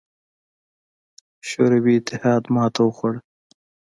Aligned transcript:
شوروي 1.47 1.95
اتحاد 2.01 2.43
ماتې 2.53 2.81
وخوړه. 2.85 3.19